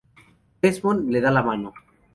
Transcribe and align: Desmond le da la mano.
Desmond 0.65 1.13
le 1.15 1.21
da 1.27 1.37
la 1.39 1.47
mano. 1.51 1.73